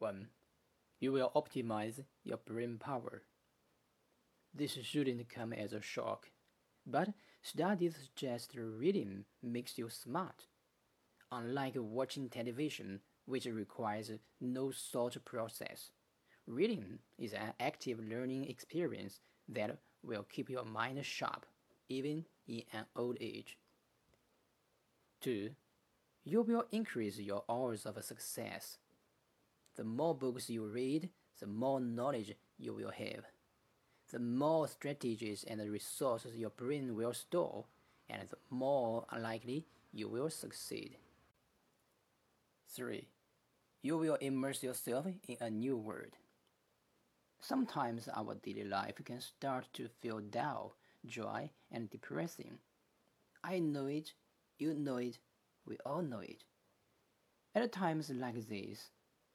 [0.00, 0.28] 1.
[0.98, 3.22] You will optimize your brain power.
[4.54, 6.30] This shouldn't come as a shock,
[6.86, 7.10] but
[7.42, 10.46] studies suggest reading makes you smart.
[11.30, 14.10] Unlike watching television, which requires
[14.40, 15.90] no thought process,
[16.46, 21.46] reading is an active learning experience that will keep your mind sharp,
[21.88, 23.58] even in an old age.
[25.20, 25.50] 2.
[26.24, 28.78] You will increase your odds of success.
[29.80, 31.08] The more books you read,
[31.40, 33.24] the more knowledge you will have.
[34.12, 37.64] The more strategies and resources your brain will store,
[38.10, 40.98] and the more likely you will succeed.
[42.68, 43.08] 3.
[43.80, 46.12] You will immerse yourself in a new world.
[47.40, 52.58] Sometimes our daily life can start to feel dull, dry, and depressing.
[53.42, 54.12] I know it,
[54.58, 55.16] you know it,
[55.64, 56.44] we all know it.
[57.54, 58.90] At times like this,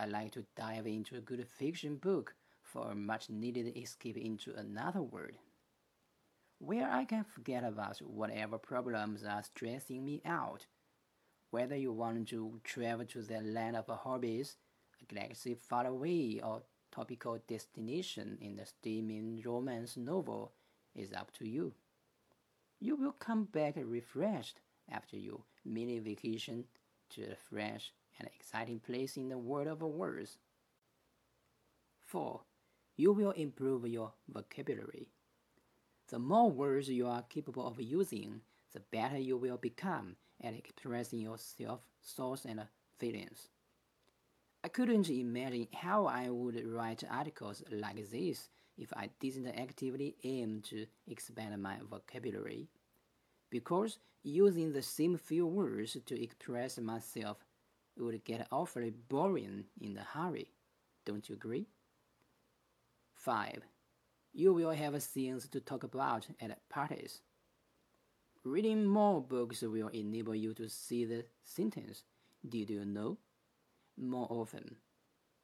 [0.00, 4.54] I like to dive into a good fiction book for a much needed escape into
[4.54, 5.36] another world,
[6.58, 10.64] where I can forget about whatever problems are stressing me out.
[11.50, 14.54] Whether you want to travel to the land of Hobbits,
[15.02, 20.52] a galaxy far away, or topical destination in the steaming romance novel
[20.94, 21.74] is up to you.
[22.80, 26.64] You will come back refreshed after your mini vacation
[27.10, 30.38] to a fresh and exciting place in the world of words.
[32.06, 32.40] 4.
[32.96, 35.08] You will improve your vocabulary.
[36.10, 41.20] The more words you are capable of using, the better you will become at expressing
[41.20, 42.66] yourself, thoughts, and
[42.98, 43.48] feelings.
[44.62, 50.62] I couldn't imagine how I would write articles like this if I didn't actively aim
[50.68, 52.68] to expand my vocabulary.
[53.50, 57.38] Because using the same few words to express myself
[57.98, 60.48] would get awfully boring in a hurry.
[61.04, 61.66] Don't you agree?
[63.14, 63.62] 5.
[64.32, 67.22] You will have things to talk about at parties.
[68.44, 72.04] Reading more books will enable you to see the sentence.
[72.48, 73.18] Did you know?
[74.00, 74.76] more often,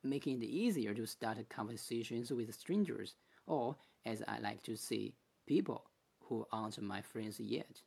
[0.02, 3.14] making it easier to start conversations with strangers,
[3.46, 5.14] or, as I like to say,
[5.46, 5.84] people
[6.24, 7.82] who aren't my friends yet.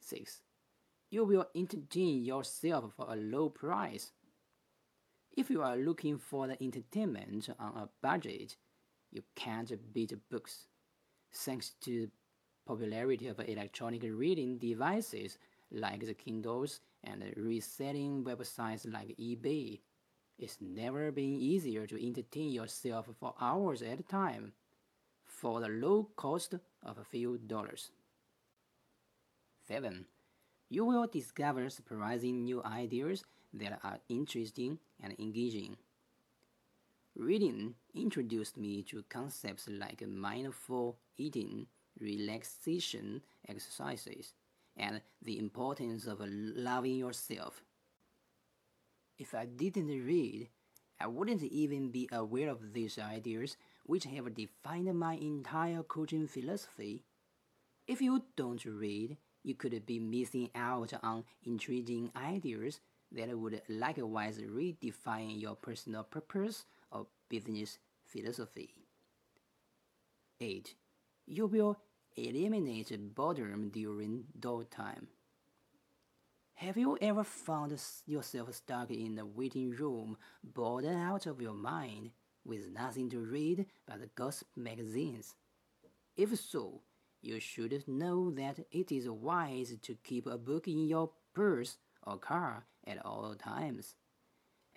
[0.00, 0.42] 6.
[1.10, 4.12] You will entertain yourself for a low price.
[5.36, 8.56] If you are looking for the entertainment on a budget,
[9.12, 10.66] you can't beat books.
[11.32, 12.10] Thanks to the
[12.66, 15.38] popularity of electronic reading devices
[15.70, 19.80] like the Kindles and reselling websites like eBay.
[20.38, 24.52] It's never been easier to entertain yourself for hours at a time
[25.24, 27.90] for the low cost of a few dollars.
[29.68, 30.06] 7.
[30.68, 35.76] You will discover surprising new ideas that are interesting and engaging.
[37.14, 41.66] Reading introduced me to concepts like mindful eating,
[42.00, 44.34] relaxation exercises,
[44.76, 47.62] and the importance of loving yourself.
[49.18, 50.48] If I didn't read,
[51.00, 57.04] I wouldn't even be aware of these ideas, which have defined my entire coaching philosophy.
[57.86, 59.16] If you don't read,
[59.46, 62.80] you could be missing out on intriguing ideas
[63.12, 68.74] that would likewise redefine your personal purpose or business philosophy.
[70.40, 70.74] 8.
[71.26, 71.78] You will
[72.16, 75.06] eliminate boredom during downtime.
[76.54, 82.10] Have you ever found yourself stuck in a waiting room, bored out of your mind,
[82.44, 85.36] with nothing to read but gossip magazines?
[86.16, 86.80] If so,
[87.26, 92.16] you should know that it is wise to keep a book in your purse or
[92.16, 93.94] car at all times,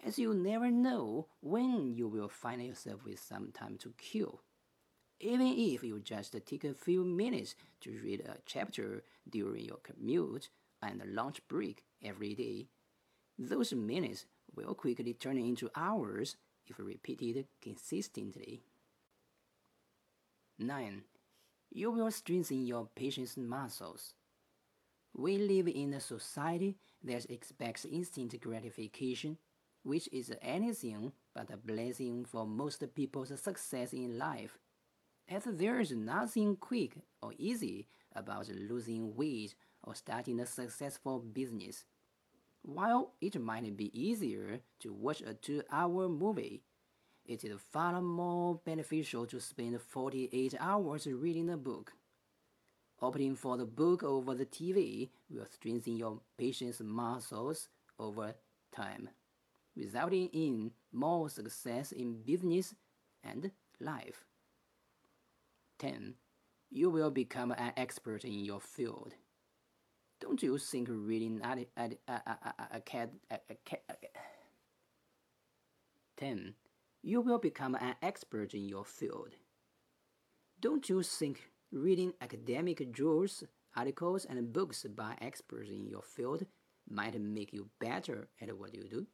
[0.03, 4.41] as you never know when you will find yourself with some time to kill.
[5.19, 10.49] Even if you just take a few minutes to read a chapter during your commute
[10.81, 12.67] and lunch break every day,
[13.37, 18.63] those minutes will quickly turn into hours if repeated consistently.
[20.57, 21.03] 9.
[21.71, 24.13] You will strengthen your patience muscles.
[25.13, 29.37] We live in a society that expects instant gratification,
[29.83, 34.57] which is anything but a blessing for most people's success in life
[35.29, 41.85] as there is nothing quick or easy about losing weight or starting a successful business.
[42.63, 46.63] While it might be easier to watch a two hour movie,
[47.29, 51.93] it is far more beneficial to spend 48 hours reading a book.
[53.01, 58.35] Opting for the book over the TV will strengthen your patience muscles over
[58.75, 59.09] time.
[59.75, 62.75] resulting in more success in business
[63.23, 64.25] and life.
[65.79, 66.15] 10.
[66.71, 69.13] You will become an expert in your field.
[70.19, 73.97] Don't you think reading ad, ad, ad, ad, ad, ad,
[76.17, 76.55] 10.
[77.01, 79.29] You will become an expert in your field.
[80.59, 83.43] Don't you think reading academic journals,
[83.75, 86.45] articles, and books by experts in your field
[86.89, 89.07] might make you better at what you do?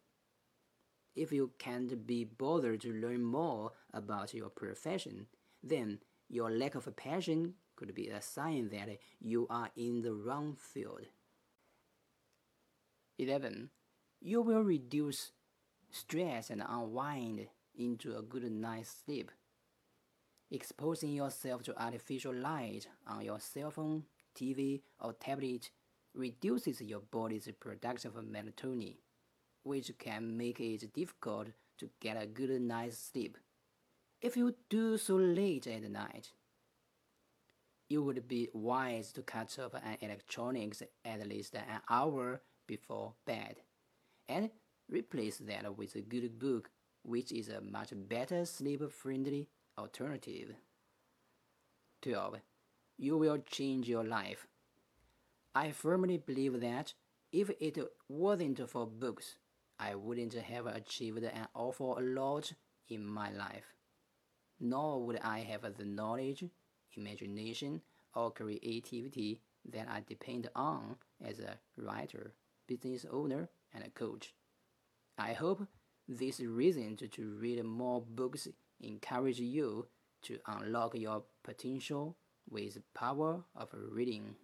[1.16, 5.28] If you can't be bothered to learn more about your profession,
[5.64, 10.58] then your lack of passion could be a sign that you are in the wrong
[10.60, 11.06] field.
[13.20, 13.70] 11.
[14.22, 15.31] You will reduce
[15.92, 19.31] stress and unwind into a good night's sleep.
[20.51, 24.04] Exposing yourself to artificial light on your cell phone,
[24.38, 25.72] TV, or tablet
[26.13, 28.95] reduces your body's production of melatonin,
[29.63, 33.38] which can make it difficult to get a good night's sleep.
[34.21, 36.31] If you do so late at night,
[37.89, 43.57] it would be wise to cut off an electronics at least an hour before bed,
[44.28, 44.50] and
[44.89, 46.69] replace that with a good book,
[47.06, 49.48] which is a much better sleep-friendly
[49.78, 50.56] alternative.
[52.02, 52.38] 12.
[52.98, 54.48] You will change your life.
[55.54, 56.94] I firmly believe that
[57.31, 57.78] if it
[58.10, 59.38] wasn't for books,
[59.80, 62.54] I wouldn't have achieved an awful lot
[62.90, 63.74] in my life.
[64.60, 66.44] Nor would I have the knowledge,
[66.96, 67.81] imagination,
[68.13, 69.42] or creativity
[69.72, 72.34] that I depend on as a writer,
[72.68, 74.34] business owner, and a coach.
[75.18, 75.68] I hope
[76.07, 78.48] this reason to read more books
[78.81, 79.88] encourage you
[80.24, 82.18] to unlock your potential
[82.50, 84.36] with the power of reading.